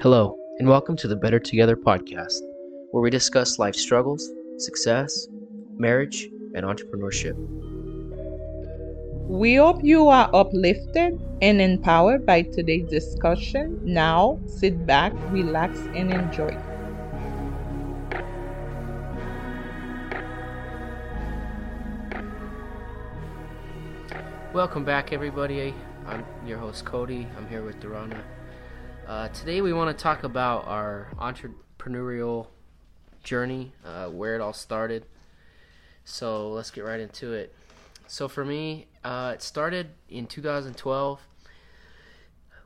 Hello, 0.00 0.38
and 0.60 0.68
welcome 0.68 0.94
to 0.94 1.08
the 1.08 1.16
Better 1.16 1.40
Together 1.40 1.74
podcast, 1.74 2.38
where 2.92 3.02
we 3.02 3.10
discuss 3.10 3.58
life 3.58 3.74
struggles, 3.74 4.30
success, 4.56 5.26
marriage, 5.76 6.28
and 6.54 6.64
entrepreneurship. 6.64 7.34
We 9.26 9.56
hope 9.56 9.82
you 9.82 10.06
are 10.06 10.30
uplifted 10.32 11.20
and 11.42 11.60
empowered 11.60 12.24
by 12.24 12.42
today's 12.42 12.88
discussion. 12.88 13.80
Now, 13.82 14.38
sit 14.46 14.86
back, 14.86 15.12
relax, 15.32 15.80
and 15.96 16.12
enjoy. 16.12 16.56
Welcome 24.54 24.84
back, 24.84 25.12
everybody. 25.12 25.74
I'm 26.06 26.24
your 26.46 26.58
host, 26.58 26.84
Cody. 26.84 27.26
I'm 27.36 27.48
here 27.48 27.64
with 27.64 27.80
Durana. 27.80 28.22
Uh, 29.08 29.26
today 29.28 29.62
we 29.62 29.72
want 29.72 29.96
to 29.96 30.02
talk 30.02 30.22
about 30.22 30.66
our 30.66 31.08
entrepreneurial 31.16 32.46
journey, 33.24 33.72
uh, 33.82 34.06
where 34.08 34.34
it 34.34 34.42
all 34.42 34.52
started. 34.52 35.06
So 36.04 36.50
let's 36.50 36.70
get 36.70 36.84
right 36.84 37.00
into 37.00 37.32
it. 37.32 37.54
So 38.06 38.28
for 38.28 38.44
me, 38.44 38.86
uh, 39.02 39.32
it 39.34 39.40
started 39.40 39.92
in 40.10 40.26
2012 40.26 41.22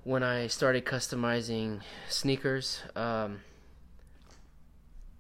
when 0.03 0.25
I 0.25 0.49
started 0.49 0.85
customizing 0.85 1.83
sneakers. 2.09 2.81
Um, 2.97 3.43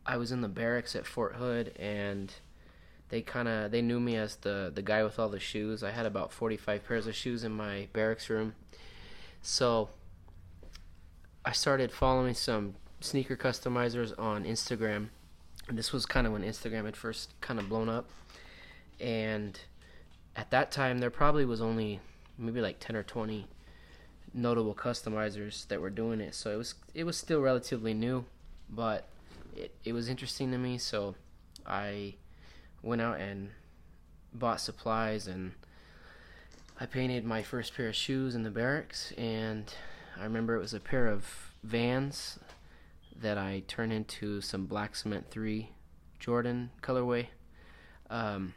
I 0.05 0.17
was 0.17 0.33
in 0.33 0.41
the 0.41 0.48
barracks 0.48 0.97
at 0.97 1.07
Fort 1.07 1.37
Hood, 1.37 1.77
and 1.79 2.34
they 3.11 3.23
kind 3.23 3.47
of 3.47 3.70
they 3.70 3.81
knew 3.81 4.01
me 4.01 4.17
as 4.17 4.34
the 4.34 4.73
the 4.75 4.83
guy 4.83 5.05
with 5.05 5.20
all 5.20 5.29
the 5.29 5.39
shoes. 5.39 5.84
I 5.84 5.93
had 5.93 6.05
about 6.05 6.33
45 6.33 6.84
pairs 6.84 7.07
of 7.07 7.15
shoes 7.15 7.45
in 7.45 7.53
my 7.53 7.87
barracks 7.93 8.29
room. 8.29 8.57
So 9.41 9.91
I 11.45 11.53
started 11.53 11.91
following 11.91 12.35
some 12.35 12.75
sneaker 13.01 13.37
customizers 13.37 14.17
on 14.19 14.45
Instagram. 14.45 15.09
And 15.69 15.77
this 15.77 15.93
was 15.93 16.07
kind 16.07 16.27
of 16.27 16.33
when 16.33 16.43
Instagram 16.43 16.84
had 16.84 16.97
first 16.97 17.31
kind 17.41 17.59
of 17.59 17.69
blown 17.69 17.89
up. 17.89 18.09
And 19.01 19.59
at 20.37 20.51
that 20.51 20.71
time, 20.71 20.99
there 20.99 21.11
probably 21.11 21.45
was 21.45 21.61
only 21.61 22.01
maybe 22.39 22.61
like 22.61 22.79
10 22.79 22.95
or 22.95 23.03
20 23.03 23.47
notable 24.34 24.75
customizers 24.75 25.67
that 25.69 25.81
were 25.81 25.91
doing 25.91 26.21
it. 26.21 26.34
So 26.34 26.53
it 26.53 26.57
was 26.57 26.75
it 26.95 27.05
was 27.05 27.17
still 27.17 27.41
relatively 27.41 27.93
new, 27.93 28.25
but 28.71 29.09
it, 29.56 29.75
it 29.84 29.93
was 29.93 30.09
interesting 30.09 30.51
to 30.53 30.59
me. 30.59 30.79
So 30.79 31.17
I 31.67 32.15
went 32.83 33.03
out 33.03 33.21
and 33.21 33.51
bought 34.33 34.61
supplies 34.61 35.27
and 35.27 35.53
I 36.81 36.87
painted 36.87 37.25
my 37.25 37.43
first 37.43 37.75
pair 37.75 37.89
of 37.89 37.97
shoes 37.97 38.34
in 38.34 38.43
the 38.45 38.51
barracks 38.51 39.12
and 39.19 39.73
I 40.19 40.25
remember 40.25 40.55
it 40.57 40.61
was 40.61 40.75
a 40.75 40.81
pair 40.81 41.07
of 41.07 41.53
Vans 41.63 42.39
that 43.21 43.39
I 43.39 43.63
turned 43.67 43.93
into 43.93 44.41
some 44.41 44.67
Black 44.67 44.95
Cement 44.97 45.31
3 45.31 45.71
Jordan 46.19 46.71
colorway. 46.83 47.27
Um, 48.11 48.55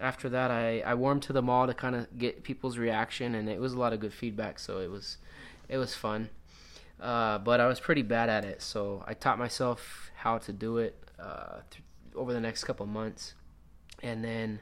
after 0.00 0.28
that, 0.28 0.50
I, 0.50 0.80
I 0.80 0.94
warmed 0.94 1.22
to 1.24 1.32
the 1.32 1.42
mall 1.42 1.66
to 1.66 1.74
kind 1.74 1.96
of 1.96 2.18
get 2.18 2.42
people's 2.42 2.78
reaction, 2.78 3.34
and 3.34 3.48
it 3.48 3.60
was 3.60 3.72
a 3.72 3.78
lot 3.78 3.92
of 3.92 4.00
good 4.00 4.12
feedback, 4.12 4.58
so 4.58 4.78
it 4.78 4.90
was 4.90 5.18
it 5.68 5.76
was 5.78 5.94
fun. 5.94 6.30
Uh, 7.00 7.38
but 7.38 7.60
I 7.60 7.66
was 7.66 7.80
pretty 7.80 8.02
bad 8.02 8.28
at 8.28 8.44
it, 8.44 8.62
so 8.62 9.04
I 9.06 9.14
taught 9.14 9.38
myself 9.38 10.10
how 10.16 10.38
to 10.38 10.52
do 10.52 10.78
it 10.78 10.96
uh, 11.18 11.60
th- 11.70 11.82
over 12.14 12.32
the 12.32 12.40
next 12.40 12.64
couple 12.64 12.86
months, 12.86 13.34
and 14.02 14.24
then 14.24 14.60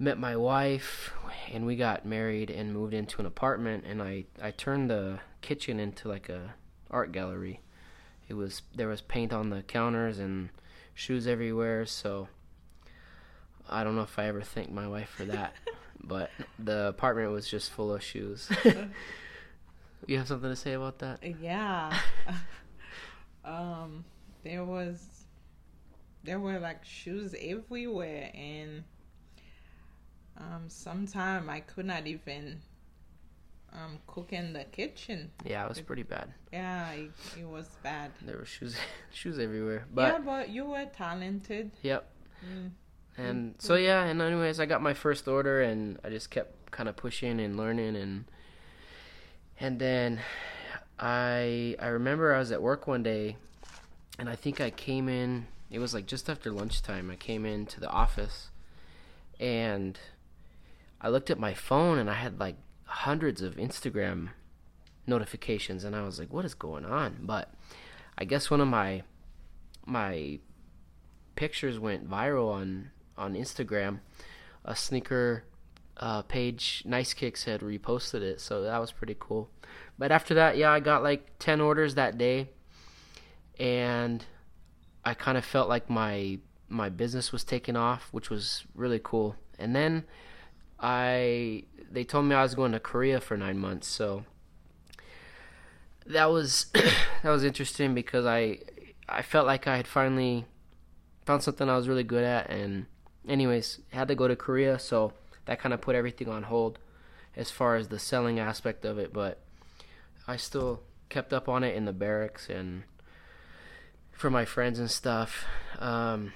met 0.00 0.18
my 0.18 0.34
wife 0.34 1.12
and 1.52 1.66
we 1.66 1.76
got 1.76 2.06
married 2.06 2.50
and 2.50 2.72
moved 2.72 2.94
into 2.94 3.20
an 3.20 3.26
apartment 3.26 3.84
and 3.86 4.02
I, 4.02 4.24
I 4.40 4.50
turned 4.50 4.88
the 4.88 5.20
kitchen 5.42 5.78
into 5.78 6.08
like 6.08 6.30
a 6.30 6.54
art 6.90 7.12
gallery. 7.12 7.60
It 8.26 8.34
was 8.34 8.62
there 8.74 8.88
was 8.88 9.02
paint 9.02 9.32
on 9.32 9.50
the 9.50 9.62
counters 9.62 10.18
and 10.18 10.48
shoes 10.94 11.26
everywhere, 11.26 11.84
so 11.84 12.28
I 13.68 13.84
don't 13.84 13.94
know 13.94 14.02
if 14.02 14.18
I 14.18 14.26
ever 14.26 14.40
thanked 14.40 14.72
my 14.72 14.88
wife 14.88 15.10
for 15.10 15.26
that. 15.26 15.52
but 16.02 16.30
the 16.58 16.88
apartment 16.88 17.32
was 17.32 17.46
just 17.46 17.70
full 17.70 17.92
of 17.92 18.02
shoes. 18.02 18.48
you 20.06 20.16
have 20.16 20.28
something 20.28 20.48
to 20.48 20.56
say 20.56 20.72
about 20.72 21.00
that? 21.00 21.20
Yeah. 21.40 21.94
um 23.44 24.04
there 24.44 24.64
was 24.64 25.26
there 26.24 26.40
were 26.40 26.58
like 26.58 26.84
shoes 26.84 27.34
everywhere 27.38 28.30
and 28.34 28.84
um, 30.40 30.68
sometime 30.68 31.50
I 31.50 31.60
could 31.60 31.86
not 31.86 32.06
even 32.06 32.60
um, 33.72 33.98
cook 34.06 34.32
in 34.32 34.52
the 34.52 34.64
kitchen. 34.64 35.30
Yeah, 35.44 35.64
it 35.64 35.68
was 35.68 35.80
pretty 35.80 36.02
bad. 36.02 36.32
Yeah, 36.52 36.90
it, 36.92 37.10
it 37.38 37.46
was 37.46 37.68
bad. 37.82 38.10
There 38.22 38.38
were 38.38 38.44
shoes, 38.44 38.76
shoes 39.12 39.38
everywhere. 39.38 39.86
But 39.92 40.12
yeah, 40.12 40.18
but 40.24 40.48
you 40.50 40.64
were 40.64 40.86
talented. 40.86 41.70
Yep. 41.82 42.08
Mm. 42.44 42.70
And 43.16 43.54
so 43.58 43.74
yeah, 43.74 44.04
and 44.04 44.20
anyways, 44.22 44.60
I 44.60 44.66
got 44.66 44.82
my 44.82 44.94
first 44.94 45.28
order, 45.28 45.60
and 45.60 45.98
I 46.04 46.08
just 46.08 46.30
kept 46.30 46.70
kind 46.70 46.88
of 46.88 46.96
pushing 46.96 47.38
and 47.40 47.56
learning, 47.56 47.96
and 47.96 48.24
and 49.58 49.78
then 49.78 50.20
I 50.98 51.76
I 51.78 51.88
remember 51.88 52.34
I 52.34 52.38
was 52.38 52.50
at 52.50 52.62
work 52.62 52.86
one 52.86 53.02
day, 53.02 53.36
and 54.18 54.28
I 54.28 54.36
think 54.36 54.60
I 54.60 54.70
came 54.70 55.08
in. 55.08 55.48
It 55.70 55.80
was 55.80 55.92
like 55.92 56.06
just 56.06 56.30
after 56.30 56.50
lunchtime. 56.50 57.10
I 57.10 57.16
came 57.16 57.44
into 57.44 57.78
the 57.78 57.90
office, 57.90 58.48
and 59.38 59.98
I 61.00 61.08
looked 61.08 61.30
at 61.30 61.38
my 61.38 61.54
phone 61.54 61.98
and 61.98 62.10
I 62.10 62.14
had 62.14 62.38
like 62.38 62.56
hundreds 62.84 63.42
of 63.42 63.56
Instagram 63.56 64.30
notifications 65.06 65.84
and 65.84 65.96
I 65.96 66.02
was 66.02 66.18
like, 66.18 66.32
what 66.32 66.44
is 66.44 66.54
going 66.54 66.84
on? 66.84 67.18
But 67.22 67.52
I 68.18 68.24
guess 68.24 68.50
one 68.50 68.60
of 68.60 68.68
my 68.68 69.02
my 69.86 70.38
pictures 71.36 71.78
went 71.78 72.08
viral 72.08 72.52
on 72.52 72.90
on 73.16 73.34
Instagram. 73.34 74.00
A 74.64 74.76
sneaker 74.76 75.44
uh, 75.96 76.22
page, 76.22 76.82
Nice 76.84 77.14
Kicks, 77.14 77.44
had 77.44 77.60
reposted 77.60 78.20
it, 78.20 78.40
so 78.40 78.62
that 78.62 78.78
was 78.78 78.92
pretty 78.92 79.16
cool. 79.18 79.50
But 79.98 80.12
after 80.12 80.34
that, 80.34 80.56
yeah, 80.56 80.70
I 80.70 80.80
got 80.80 81.02
like 81.02 81.38
ten 81.38 81.60
orders 81.60 81.94
that 81.94 82.18
day, 82.18 82.50
and 83.58 84.24
I 85.04 85.14
kind 85.14 85.38
of 85.38 85.44
felt 85.44 85.68
like 85.68 85.88
my 85.88 86.38
my 86.68 86.88
business 86.88 87.32
was 87.32 87.42
taking 87.42 87.76
off, 87.76 88.08
which 88.12 88.30
was 88.30 88.64
really 88.74 89.00
cool. 89.02 89.36
And 89.58 89.74
then 89.74 90.04
I 90.80 91.64
they 91.90 92.04
told 92.04 92.26
me 92.26 92.34
I 92.34 92.42
was 92.42 92.54
going 92.54 92.72
to 92.72 92.80
Korea 92.80 93.20
for 93.20 93.36
nine 93.36 93.58
months, 93.58 93.86
so 93.86 94.24
that 96.06 96.30
was 96.30 96.66
that 97.22 97.30
was 97.30 97.44
interesting 97.44 97.94
because 97.94 98.26
I 98.26 98.60
I 99.08 99.22
felt 99.22 99.46
like 99.46 99.66
I 99.66 99.76
had 99.76 99.86
finally 99.86 100.46
found 101.26 101.42
something 101.42 101.68
I 101.68 101.76
was 101.76 101.88
really 101.88 102.04
good 102.04 102.24
at, 102.24 102.48
and 102.50 102.86
anyways, 103.28 103.80
had 103.92 104.08
to 104.08 104.14
go 104.14 104.28
to 104.28 104.36
Korea, 104.36 104.78
so 104.78 105.12
that 105.46 105.60
kind 105.60 105.74
of 105.74 105.80
put 105.80 105.96
everything 105.96 106.28
on 106.28 106.44
hold 106.44 106.78
as 107.36 107.50
far 107.50 107.76
as 107.76 107.88
the 107.88 107.98
selling 107.98 108.38
aspect 108.38 108.84
of 108.84 108.98
it, 108.98 109.12
but 109.12 109.40
I 110.26 110.36
still 110.36 110.82
kept 111.08 111.32
up 111.32 111.48
on 111.48 111.64
it 111.64 111.74
in 111.74 111.84
the 111.84 111.92
barracks 111.92 112.48
and 112.48 112.84
for 114.12 114.30
my 114.30 114.44
friends 114.44 114.78
and 114.78 114.90
stuff. 114.90 115.44
Um, 115.78 116.32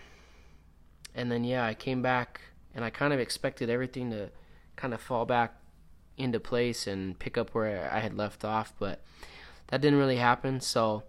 and 1.14 1.30
then 1.30 1.44
yeah, 1.44 1.64
I 1.64 1.74
came 1.74 2.02
back 2.02 2.40
and 2.74 2.84
I 2.84 2.90
kind 2.90 3.12
of 3.12 3.20
expected 3.20 3.70
everything 3.70 4.10
to 4.10 4.30
kind 4.76 4.92
of 4.94 5.00
fall 5.00 5.24
back 5.24 5.54
into 6.16 6.40
place 6.40 6.86
and 6.86 7.18
pick 7.18 7.36
up 7.36 7.50
where 7.50 7.90
I 7.92 8.00
had 8.00 8.16
left 8.16 8.44
off, 8.44 8.72
but 8.78 9.02
that 9.68 9.80
didn't 9.80 9.98
really 9.98 10.16
happen. 10.16 10.60
So 10.60 11.04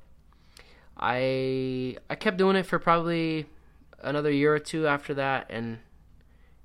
I 0.98 1.98
I 2.09 2.16
kept 2.16 2.38
doing 2.38 2.56
it 2.56 2.66
for 2.66 2.80
probably 2.80 3.48
another 4.02 4.31
year 4.31 4.54
or 4.54 4.59
two 4.59 4.88
after 4.88 5.14
that, 5.16 5.48
and 5.50 5.80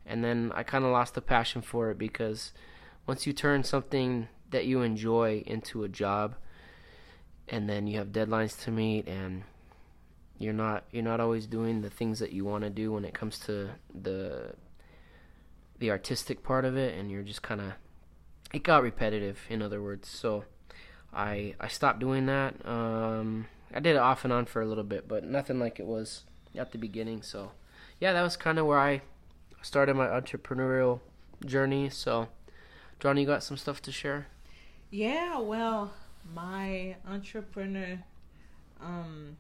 and 0.07 0.25
then 0.25 0.53
I 0.55 0.63
kind 0.63 0.85
of 0.85 0.91
lost 0.91 1.15
the 1.15 1.21
passion 1.21 1.63
for 1.63 1.91
it 1.91 1.99
because 1.99 2.53
once 3.07 3.27
you 3.27 3.33
turn 3.33 3.65
something 3.65 4.29
that 4.51 4.67
you 4.67 4.83
enjoy 4.83 5.43
into 5.47 5.85
a 5.85 5.89
job, 5.89 6.37
and 7.49 7.69
then 7.69 7.87
you 7.87 7.99
have 7.99 8.09
deadlines 8.09 8.61
to 8.65 8.71
meet 8.71 9.09
and 9.09 9.43
you're 10.39 10.55
not 10.55 10.85
you're 10.91 11.03
not 11.03 11.21
always 11.21 11.47
doing 11.47 11.83
the 11.83 11.91
things 11.91 12.19
that 12.19 12.33
you 12.33 12.45
want 12.45 12.65
to 12.65 12.71
do 12.71 12.93
when 12.93 13.05
it 13.05 13.13
comes 13.13 13.39
to 13.39 13.69
the 13.95 14.55
the 15.81 15.91
artistic 15.91 16.45
part 16.45 16.65
of 16.65 16.77
it, 16.77 16.97
and 16.97 17.11
you're 17.11 17.23
just 17.23 17.43
kind 17.43 17.61
of 17.61 17.73
it 18.53 18.63
got 18.63 18.83
repetitive. 18.83 19.41
In 19.51 19.61
other 19.63 19.83
words, 19.83 20.09
so 20.09 20.45
I 21.13 21.55
I 21.59 21.69
stopped 21.69 21.99
doing 21.99 22.27
that. 22.27 22.55
Um, 22.65 23.47
I 23.75 23.81
did 23.81 23.97
it 23.97 23.99
off 23.99 24.25
and 24.25 24.33
on 24.33 24.47
for 24.47 24.63
a 24.63 24.67
little 24.67 24.85
bit, 24.85 25.09
but 25.09 25.25
nothing 25.25 25.59
like 25.59 25.81
it 25.81 25.87
was 25.87 26.23
at 26.57 26.73
the 26.73 26.79
beginning. 26.79 27.23
So 27.23 27.53
yeah, 27.99 28.13
that 28.13 28.23
was 28.23 28.37
kind 28.37 28.59
of 28.59 28.67
where 28.67 28.79
I 28.79 29.03
started 29.63 29.95
my 29.95 30.07
entrepreneurial 30.07 31.01
journey. 31.45 31.91
So, 31.91 32.29
John, 32.99 33.17
you 33.17 33.27
got 33.27 33.43
some 33.43 33.57
stuff 33.57 33.83
to 33.83 33.93
share? 33.93 34.27
Yeah, 34.91 35.39
well, 35.39 35.93
my 36.35 36.97
entrepreneur, 37.09 38.03
um, 38.81 39.37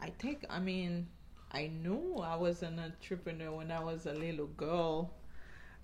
I 0.00 0.10
think, 0.10 0.44
I 0.48 0.60
mean, 0.60 1.08
I 1.54 1.68
knew 1.68 2.16
I 2.18 2.34
was 2.34 2.64
an 2.64 2.80
entrepreneur 2.80 3.52
when 3.52 3.70
I 3.70 3.82
was 3.82 4.06
a 4.06 4.12
little 4.12 4.48
girl. 4.48 5.12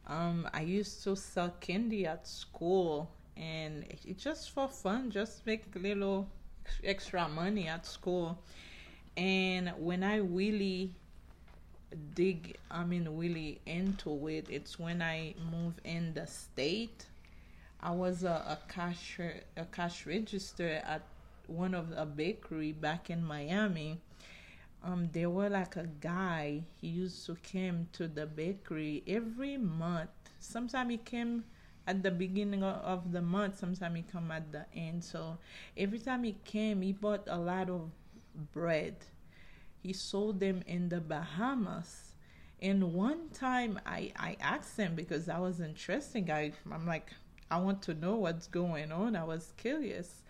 Um, 0.07 0.49
I 0.53 0.63
used 0.63 1.05
to 1.05 1.15
sell 1.15 1.51
candy 1.61 2.07
at 2.07 2.27
school, 2.27 3.09
and 3.37 3.85
it's 3.89 4.23
just 4.25 4.51
for 4.51 4.67
fun, 4.69 5.11
just 5.13 5.47
make 5.47 5.65
a 5.77 5.79
little 5.79 6.29
extra 6.83 7.29
money 7.29 7.69
at 7.69 7.87
school. 7.87 8.43
And 9.17 9.73
when 9.79 10.03
I 10.03 10.17
really 10.17 10.93
dig, 12.15 12.57
I 12.71 12.85
mean, 12.85 13.09
really 13.09 13.61
into 13.67 14.27
it, 14.29 14.47
it's 14.51 14.79
when 14.79 15.01
I 15.01 15.35
move 15.53 15.75
in 15.85 16.15
the 16.15 16.27
state. 16.27 17.07
I 17.81 17.93
was 17.93 18.25
a, 18.25 18.29
a 18.29 18.59
cash 18.69 19.21
a 19.57 19.65
cash 19.67 20.05
register 20.05 20.83
at 20.85 21.03
one 21.47 21.75
of 21.75 21.93
a 21.97 22.05
bakery 22.07 22.73
back 22.73 23.09
in 23.09 23.25
Miami. 23.25 24.01
Um, 24.83 25.11
there 25.13 25.29
were 25.29 25.51
like 25.51 25.77
a 25.77 25.87
guy. 26.01 26.65
He 26.81 26.89
used 26.89 27.27
to 27.27 27.37
come 27.53 27.89
to 27.93 28.09
the 28.09 28.27
bakery 28.27 29.03
every 29.07 29.57
month. 29.57 30.11
Sometimes 30.39 30.91
he 30.91 30.97
came 30.97 31.45
at 31.87 32.03
the 32.03 32.11
beginning 32.11 32.63
of 32.63 33.13
the 33.13 33.21
month. 33.21 33.59
Sometimes 33.59 33.97
he 33.97 34.03
come 34.03 34.31
at 34.31 34.53
the 34.53 34.65
end. 34.75 35.05
So 35.05 35.39
every 35.77 35.99
time 35.99 36.25
he 36.25 36.37
came, 36.45 36.83
he 36.83 36.93
bought 36.93 37.25
a 37.27 37.39
lot 37.39 37.69
of 37.69 37.91
bread. 38.53 38.97
He 39.83 39.93
sold 39.93 40.41
them 40.41 40.63
in 40.67 40.89
the 40.89 41.01
Bahamas. 41.01 42.15
And 42.63 42.93
one 42.95 43.31
time 43.31 43.81
I, 43.87 44.13
I 44.17 44.37
asked 44.41 44.77
him 44.77 44.95
because 44.95 45.29
I 45.29 45.39
was 45.39 45.61
interested. 45.61 46.29
I, 46.31 46.53
I'm 46.71 46.87
like, 46.87 47.11
I 47.51 47.59
want 47.59 47.83
to 47.83 47.95
know 47.95 48.17
what's 48.17 48.47
going 48.47 48.93
on. 48.93 49.17
I 49.17 49.25
was 49.25 49.53
curious. 49.57 50.23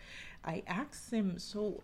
I 0.45 0.63
asked 0.67 1.13
him, 1.13 1.39
so 1.39 1.83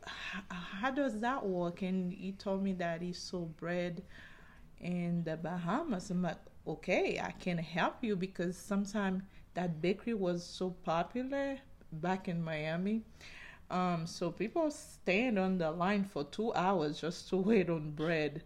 how 0.48 0.90
does 0.90 1.20
that 1.20 1.44
work? 1.44 1.82
And 1.82 2.12
he 2.12 2.32
told 2.32 2.62
me 2.62 2.72
that 2.74 3.02
he 3.02 3.12
sold 3.12 3.56
bread 3.56 4.02
in 4.80 5.24
the 5.24 5.36
Bahamas. 5.36 6.10
I'm 6.10 6.22
like, 6.22 6.38
okay, 6.66 7.20
I 7.22 7.32
can 7.32 7.58
help 7.58 8.02
you 8.02 8.16
because 8.16 8.56
sometimes 8.56 9.22
that 9.54 9.80
bakery 9.82 10.14
was 10.14 10.44
so 10.44 10.70
popular 10.84 11.58
back 11.92 12.28
in 12.28 12.42
Miami. 12.42 13.02
Um, 13.70 14.06
so 14.06 14.30
people 14.30 14.70
stand 14.70 15.38
on 15.38 15.58
the 15.58 15.70
line 15.70 16.04
for 16.04 16.24
two 16.24 16.54
hours 16.54 17.00
just 17.00 17.28
to 17.30 17.36
wait 17.48 17.68
on 17.70 17.90
bread. 17.92 18.42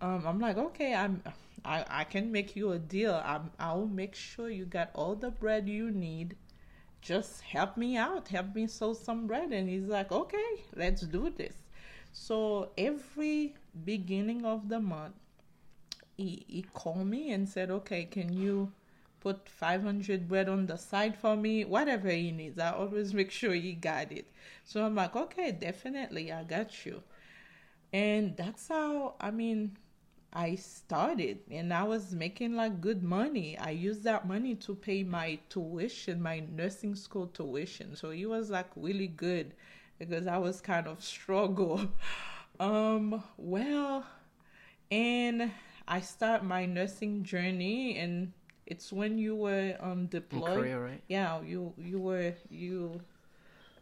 Um, 0.00 0.24
I'm 0.26 0.38
like, 0.40 0.56
okay, 0.56 0.94
I'm, 0.94 1.22
I, 1.64 1.84
I 1.88 2.04
can 2.04 2.32
make 2.32 2.56
you 2.56 2.72
a 2.72 2.78
deal. 2.78 3.20
I'm, 3.24 3.50
I'll 3.58 3.86
make 3.86 4.14
sure 4.14 4.48
you 4.48 4.64
got 4.64 4.90
all 4.94 5.14
the 5.14 5.30
bread 5.30 5.68
you 5.68 5.90
need. 5.90 6.36
Just 7.02 7.42
help 7.42 7.76
me 7.76 7.96
out. 7.96 8.28
Help 8.28 8.54
me 8.54 8.66
sew 8.66 8.94
some 8.94 9.26
bread. 9.26 9.52
And 9.52 9.68
he's 9.68 9.86
like, 9.86 10.12
okay, 10.12 10.64
let's 10.74 11.02
do 11.02 11.30
this. 11.30 11.54
So 12.12 12.70
every 12.78 13.54
beginning 13.84 14.44
of 14.44 14.68
the 14.68 14.80
month, 14.80 15.14
he, 16.16 16.44
he 16.48 16.62
called 16.74 17.06
me 17.06 17.32
and 17.32 17.48
said, 17.48 17.70
okay, 17.70 18.04
can 18.04 18.32
you 18.32 18.72
put 19.20 19.48
500 19.48 20.28
bread 20.28 20.48
on 20.48 20.66
the 20.66 20.76
side 20.76 21.16
for 21.16 21.36
me? 21.36 21.64
Whatever 21.64 22.10
he 22.10 22.30
needs. 22.30 22.58
I 22.58 22.72
always 22.72 23.14
make 23.20 23.30
sure 23.30 23.52
he 23.54 23.72
got 23.72 24.12
it. 24.12 24.26
So 24.64 24.84
I'm 24.84 24.94
like, 24.94 25.16
okay, 25.16 25.52
definitely, 25.52 26.32
I 26.32 26.44
got 26.44 26.84
you. 26.86 27.02
And 27.92 28.36
that's 28.36 28.68
how, 28.68 29.14
I 29.20 29.30
mean, 29.30 29.76
I 30.32 30.54
started 30.56 31.40
and 31.50 31.72
I 31.72 31.82
was 31.84 32.14
making 32.14 32.54
like 32.54 32.80
good 32.80 33.02
money. 33.02 33.58
I 33.58 33.70
used 33.70 34.04
that 34.04 34.26
money 34.26 34.54
to 34.56 34.74
pay 34.74 35.02
my 35.02 35.38
tuition, 35.48 36.22
my 36.22 36.40
nursing 36.40 36.94
school 36.94 37.26
tuition. 37.26 37.96
So 37.96 38.10
it 38.10 38.26
was 38.26 38.50
like 38.50 38.68
really 38.76 39.08
good 39.08 39.54
because 39.98 40.26
I 40.26 40.38
was 40.38 40.60
kind 40.60 40.86
of 40.86 41.02
struggle. 41.02 41.90
um 42.60 43.22
well 43.38 44.04
and 44.90 45.50
I 45.88 46.00
start 46.00 46.44
my 46.44 46.66
nursing 46.66 47.22
journey 47.24 47.96
and 47.98 48.32
it's 48.66 48.92
when 48.92 49.18
you 49.18 49.36
were 49.36 49.76
um 49.80 50.06
deployed. 50.06 50.54
Korea, 50.54 50.78
right? 50.78 51.02
Yeah, 51.08 51.40
you 51.42 51.74
you 51.78 51.98
were 52.00 52.34
you 52.50 53.00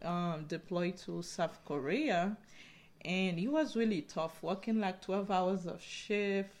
um 0.03 0.45
deployed 0.47 0.97
to 0.97 1.21
South 1.21 1.59
Korea 1.65 2.37
and 3.05 3.39
it 3.39 3.47
was 3.47 3.75
really 3.75 4.01
tough 4.01 4.41
working 4.43 4.79
like 4.79 5.01
12 5.01 5.31
hours 5.31 5.65
of 5.65 5.81
shift 5.81 6.55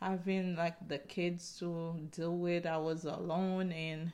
having 0.00 0.54
like 0.56 0.88
the 0.88 0.98
kids 0.98 1.56
to 1.58 1.94
deal 2.12 2.36
with. 2.36 2.66
I 2.66 2.78
was 2.78 3.04
alone 3.04 3.72
and 3.72 4.12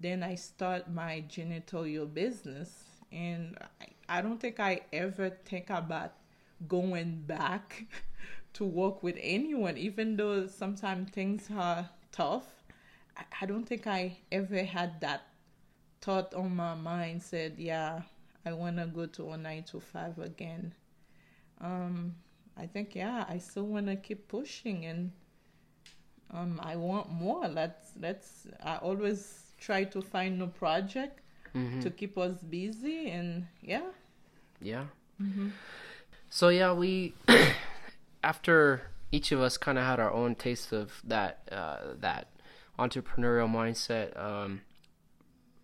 then 0.00 0.22
i 0.22 0.34
start 0.34 0.92
my 0.92 1.24
janitorial 1.28 2.12
business. 2.12 2.84
And 3.10 3.56
I, 3.80 4.18
I 4.18 4.22
don't 4.22 4.38
think 4.38 4.60
i 4.60 4.80
ever 4.92 5.30
think 5.44 5.70
about 5.70 6.12
going 6.66 7.22
back 7.26 7.86
to 8.54 8.64
work 8.64 9.02
with 9.02 9.16
anyone 9.20 9.76
even 9.78 10.16
though 10.16 10.46
sometimes 10.46 11.10
things 11.10 11.48
are 11.54 11.88
tough. 12.12 12.46
I, 13.16 13.24
I 13.42 13.46
don't 13.46 13.64
think 13.64 13.86
i 13.86 14.18
ever 14.30 14.62
had 14.64 15.00
that 15.00 15.22
thought 16.00 16.34
on 16.34 16.54
my 16.54 16.74
mind 16.74 17.22
said 17.22 17.54
yeah 17.58 18.02
I 18.46 18.52
want 18.52 18.76
to 18.78 18.86
go 18.86 19.06
to 19.06 19.30
a 19.30 19.36
nine 19.36 19.64
to 19.64 19.80
five 19.80 20.18
again. 20.18 20.74
Um, 21.60 22.14
I 22.56 22.66
think 22.66 22.94
yeah, 22.94 23.24
I 23.28 23.38
still 23.38 23.66
want 23.66 23.86
to 23.86 23.96
keep 23.96 24.28
pushing 24.28 24.84
and 24.86 25.12
um, 26.30 26.60
I 26.62 26.76
want 26.76 27.10
more. 27.10 27.48
Let's 27.48 27.92
let's. 28.00 28.46
I 28.62 28.76
always 28.76 29.52
try 29.58 29.84
to 29.84 30.02
find 30.02 30.38
new 30.38 30.48
project 30.48 31.20
Mm-hmm. 31.54 31.80
to 31.80 31.90
keep 31.90 32.18
us 32.18 32.36
busy 32.42 33.08
and 33.10 33.46
yeah. 33.62 33.86
Yeah. 34.60 34.84
Mm-hmm. 35.20 35.48
So 36.28 36.50
yeah, 36.50 36.72
we 36.74 37.14
after 38.22 38.82
each 39.10 39.32
of 39.32 39.40
us 39.40 39.56
kind 39.56 39.78
of 39.78 39.84
had 39.84 39.98
our 39.98 40.12
own 40.12 40.34
taste 40.34 40.72
of 40.72 41.00
that 41.04 41.48
uh, 41.50 41.94
that 42.00 42.28
entrepreneurial 42.78 43.50
mindset. 43.50 44.16
Um, 44.20 44.60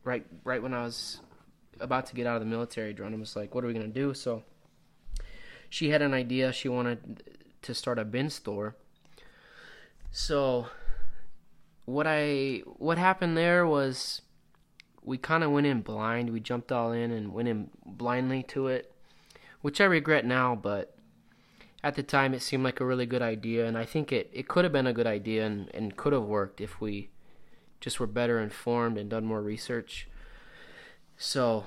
right, 0.05 0.25
right 0.43 0.62
when 0.62 0.73
I 0.73 0.85
was 0.85 1.20
about 1.81 2.06
to 2.06 2.15
get 2.15 2.26
out 2.26 2.37
of 2.37 2.41
the 2.41 2.47
military, 2.47 2.93
Drona 2.93 3.17
was 3.17 3.37
like, 3.37 3.55
"What 3.55 3.65
are 3.65 3.67
we 3.67 3.73
gonna 3.73 3.88
do?" 3.88 4.15
So 4.15 4.43
she 5.69 5.91
had 5.91 6.03
an 6.03 6.15
idea. 6.15 6.53
She 6.53 6.69
wanted 6.69 7.23
to 7.62 7.75
start 7.75 7.99
a 7.99 8.05
bin 8.05 8.31
store. 8.31 8.76
So 10.11 10.69
what 11.85 12.06
I 12.06 12.62
what 12.79 12.99
happened 12.99 13.37
there 13.37 13.67
was 13.67 14.23
we 15.03 15.19
kind 15.19 15.44
of 15.44 15.50
went 15.50 15.67
in 15.67 15.82
blind. 15.82 16.31
We 16.31 16.41
jumped 16.41 16.73
all 16.73 16.93
in 16.93 17.11
and 17.11 17.32
went 17.32 17.49
in 17.49 17.71
blindly 17.85 18.43
to 18.44 18.69
it, 18.69 18.93
which 19.61 19.81
I 19.81 19.85
regret 19.85 20.25
now, 20.25 20.55
but 20.55 20.97
at 21.82 21.94
the 21.94 22.03
time 22.03 22.32
it 22.32 22.41
seemed 22.41 22.65
like 22.65 22.81
a 22.81 22.85
really 22.87 23.05
good 23.05 23.20
idea 23.20 23.67
and 23.67 23.77
I 23.77 23.85
think 23.85 24.11
it, 24.11 24.31
it 24.32 24.49
could 24.49 24.65
have 24.65 24.73
been 24.73 24.87
a 24.87 24.94
good 24.94 25.06
idea 25.06 25.44
and, 25.44 25.70
and 25.75 25.94
could 25.94 26.15
have 26.15 26.23
worked 26.23 26.62
if 26.62 26.81
we 26.81 27.11
just 27.79 28.00
were 28.00 28.06
better 28.06 28.41
informed 28.41 28.97
and 28.97 29.11
done 29.11 29.27
more 29.27 29.43
research. 29.43 30.09
So 31.17 31.67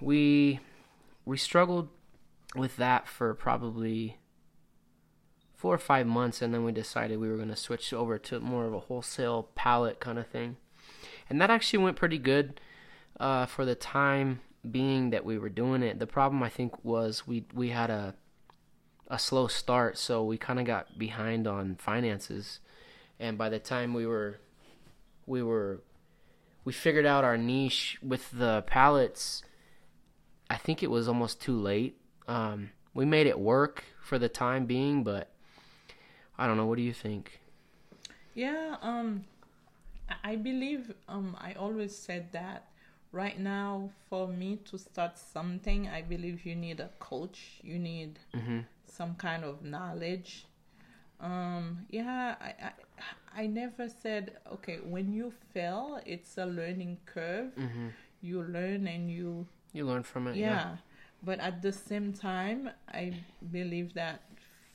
we 0.00 0.60
we 1.24 1.36
struggled 1.36 1.88
with 2.54 2.76
that 2.76 3.06
for 3.08 3.34
probably 3.34 4.18
four 5.54 5.74
or 5.74 5.78
five 5.78 6.06
months 6.06 6.40
and 6.40 6.54
then 6.54 6.64
we 6.64 6.72
decided 6.72 7.18
we 7.18 7.28
were 7.28 7.36
going 7.36 7.48
to 7.48 7.56
switch 7.56 7.92
over 7.92 8.16
to 8.16 8.40
more 8.40 8.64
of 8.64 8.72
a 8.72 8.78
wholesale 8.80 9.48
pallet 9.54 9.98
kind 9.98 10.18
of 10.18 10.26
thing. 10.28 10.56
And 11.28 11.40
that 11.40 11.50
actually 11.50 11.82
went 11.82 11.96
pretty 11.96 12.18
good 12.18 12.60
uh, 13.18 13.46
for 13.46 13.64
the 13.64 13.74
time 13.74 14.40
being 14.68 15.10
that 15.10 15.24
we 15.24 15.38
were 15.38 15.48
doing 15.48 15.82
it. 15.82 15.98
The 15.98 16.06
problem 16.06 16.42
I 16.42 16.48
think 16.48 16.84
was 16.84 17.26
we 17.26 17.44
we 17.52 17.70
had 17.70 17.90
a 17.90 18.14
a 19.10 19.18
slow 19.18 19.46
start, 19.46 19.96
so 19.96 20.22
we 20.22 20.36
kind 20.36 20.60
of 20.60 20.66
got 20.66 20.98
behind 20.98 21.46
on 21.46 21.76
finances. 21.76 22.60
And 23.18 23.38
by 23.38 23.48
the 23.48 23.58
time 23.58 23.94
we 23.94 24.06
were 24.06 24.38
we 25.26 25.42
were 25.42 25.82
we 26.68 26.72
figured 26.74 27.06
out 27.06 27.24
our 27.24 27.38
niche 27.38 27.96
with 28.02 28.30
the 28.30 28.62
pallets, 28.66 29.42
I 30.50 30.56
think 30.56 30.82
it 30.82 30.90
was 30.90 31.08
almost 31.08 31.40
too 31.40 31.58
late. 31.58 31.96
Um, 32.26 32.72
we 32.92 33.06
made 33.06 33.26
it 33.26 33.40
work 33.40 33.84
for 34.02 34.18
the 34.18 34.28
time 34.28 34.66
being, 34.66 35.02
but 35.02 35.30
I 36.36 36.46
don't 36.46 36.58
know. 36.58 36.66
What 36.66 36.76
do 36.76 36.82
you 36.82 36.92
think? 36.92 37.40
Yeah, 38.34 38.76
um, 38.82 39.24
I- 40.22 40.36
believe 40.36 40.92
um, 41.08 41.36
I 41.40 41.54
always 41.54 41.96
said 41.96 42.32
that 42.32 42.68
right 43.12 43.38
now 43.40 43.90
for 44.10 44.28
me 44.28 44.56
to 44.70 44.76
start 44.78 45.16
something, 45.16 45.88
I 45.88 46.02
believe 46.02 46.44
you 46.44 46.54
need 46.54 46.80
a 46.80 46.90
coach. 46.98 47.60
You 47.62 47.78
need 47.78 48.18
Mm-hmm. 48.36 48.60
some 48.86 49.14
kind 49.14 49.42
of 49.42 49.62
knowledge. 49.64 50.44
Um, 51.18 51.86
yeah, 51.90 52.36
I, 52.40 52.50
I 52.68 52.72
I 53.42 53.46
never 53.46 53.88
said 54.02 54.24
okay. 54.54 54.78
When 54.94 55.12
you 55.12 55.32
fail, 55.54 56.00
it's 56.14 56.38
a 56.38 56.46
learning 56.46 56.98
curve. 57.06 57.54
Mm-hmm. 57.56 57.88
You 58.20 58.42
learn 58.42 58.86
and 58.94 59.10
you 59.18 59.46
You 59.72 59.84
learn 59.86 60.02
from 60.02 60.26
it. 60.28 60.36
yeah. 60.36 60.76
But 61.22 61.38
at 61.40 61.62
the 61.62 61.72
same 61.72 62.12
time, 62.12 62.70
I 63.02 63.04
believe 63.52 63.94
that 63.94 64.20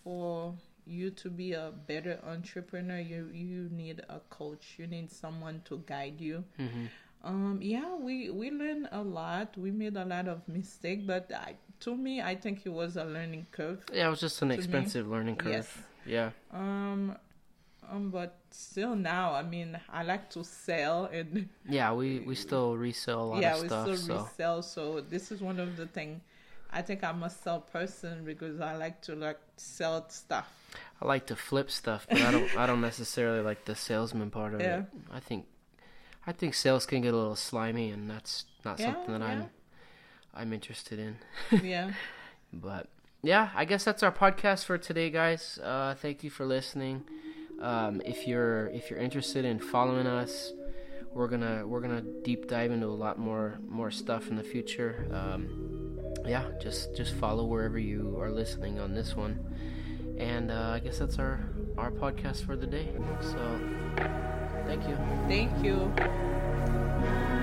for 0.04 0.54
you 0.86 1.10
to 1.12 1.30
be 1.30 1.54
a 1.54 1.72
better 1.88 2.20
entrepreneur, 2.34 3.00
you 3.00 3.30
you 3.34 3.70
need 3.72 4.02
a 4.10 4.20
coach. 4.30 4.76
You 4.78 4.88
need 4.88 5.12
someone 5.12 5.62
to 5.66 5.82
guide 5.94 6.20
you. 6.20 6.44
Mm-hmm. 6.60 6.86
Um, 7.24 7.60
yeah, 7.62 7.96
we 7.96 8.30
we 8.30 8.52
learned 8.52 8.90
a 8.92 9.02
lot. 9.02 9.58
We 9.58 9.72
made 9.72 9.96
a 9.96 10.04
lot 10.06 10.28
of 10.28 10.40
mistakes, 10.48 11.04
but 11.08 11.32
I, 11.34 11.56
to 11.88 11.96
me, 11.96 12.22
I 12.22 12.36
think 12.36 12.66
it 12.66 12.74
was 12.82 12.98
a 12.98 13.06
learning 13.06 13.48
curve. 13.52 13.80
Yeah, 13.94 14.08
it 14.08 14.10
was 14.10 14.20
just 14.20 14.42
an 14.42 14.50
me, 14.50 14.56
expensive 14.56 15.08
learning 15.08 15.38
curve. 15.38 15.52
Yes. 15.54 15.70
Yeah. 16.06 16.30
Um, 16.52 17.16
Um, 17.92 18.10
but 18.10 18.38
still 18.52 18.96
now, 18.96 19.34
I 19.34 19.44
mean, 19.44 19.80
I 19.90 20.04
like 20.04 20.30
to 20.32 20.44
sell 20.44 21.06
and 21.06 21.50
Yeah, 21.70 21.94
we 21.94 22.20
we 22.20 22.36
still 22.36 22.78
resell 22.78 23.22
a 23.22 23.26
lot 23.26 23.42
yeah, 23.42 23.54
of 23.56 23.66
stuff. 23.66 23.88
Yeah, 23.88 23.92
we 23.92 23.98
still 23.98 24.18
so 24.18 24.24
resell. 24.24 24.62
So 24.62 25.02
this 25.02 25.32
is 25.32 25.42
one 25.42 25.60
of 25.60 25.76
the 25.78 25.88
thing. 25.88 26.22
I 26.72 26.82
think 26.82 27.04
I'm 27.04 27.22
a 27.24 27.30
sell 27.30 27.62
person 27.62 28.26
because 28.26 28.60
I 28.60 28.76
like 28.76 29.02
to 29.04 29.16
like 29.16 29.40
sell 29.58 30.10
stuff. 30.10 30.48
I 31.02 31.06
like 31.06 31.28
to 31.28 31.36
flip 31.36 31.70
stuff, 31.70 32.08
but 32.10 32.22
I 32.22 32.32
don't 32.32 32.58
I 32.58 32.66
don't 32.66 32.82
necessarily 32.82 33.42
like 33.42 33.66
the 33.66 33.76
salesman 33.76 34.32
part 34.32 34.54
of 34.54 34.62
Yeah. 34.62 34.80
it. 34.80 34.86
I 35.12 35.20
think 35.20 35.46
I 36.26 36.32
think 36.32 36.54
sales 36.56 36.86
can 36.86 37.02
get 37.02 37.14
a 37.14 37.18
little 37.18 37.36
slimy, 37.36 37.92
and 37.92 38.10
that's 38.10 38.46
not 38.66 38.80
Yeah, 38.80 38.94
something 38.94 39.14
that 39.14 39.22
yeah. 39.22 39.28
I'm 39.28 39.50
I'm 40.34 40.54
interested 40.54 41.00
in. 41.00 41.18
Yeah. 41.64 41.92
But 42.52 42.88
yeah, 43.22 43.50
I 43.56 43.66
guess 43.66 43.84
that's 43.84 44.04
our 44.04 44.12
podcast 44.12 44.66
for 44.66 44.78
today, 44.78 45.10
guys. 45.10 45.60
Uh, 45.62 45.96
thank 45.96 46.24
you 46.24 46.30
for 46.30 46.46
listening. 46.46 47.04
Um, 47.64 48.02
if 48.06 48.28
you're 48.28 48.68
if 48.68 48.90
you're 48.90 49.00
interested 49.00 49.46
in 49.46 49.58
following 49.58 50.06
us, 50.06 50.52
we're 51.14 51.30
gonna 51.30 51.66
we're 51.66 51.80
gonna 51.80 52.02
deep 52.24 52.48
dive 52.48 52.72
into 52.72 52.88
a 52.88 52.90
lot 52.90 53.18
more 53.18 53.60
more 53.68 53.90
stuff 53.90 54.30
in 54.30 54.36
the 54.36 54.44
future. 54.44 55.08
Um, 55.12 56.00
yeah, 56.26 56.44
just 56.62 56.94
just 56.96 57.14
follow 57.16 57.46
wherever 57.46 57.80
you 57.80 58.18
are 58.20 58.32
listening 58.32 58.80
on 58.80 58.94
this 58.94 59.16
one. 59.16 59.40
And 60.18 60.52
uh, 60.52 60.72
I 60.76 60.80
guess 60.80 61.00
that's 61.00 61.20
our 61.20 61.40
our 61.78 61.92
podcast 61.92 62.46
for 62.46 62.58
the 62.58 62.68
day. 62.68 62.90
So, 63.22 63.60
thank 64.66 64.88
you. 64.88 64.98
Thank 65.28 65.64
you. 65.64 67.40